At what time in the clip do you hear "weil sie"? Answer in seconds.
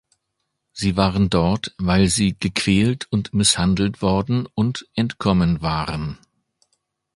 1.77-2.35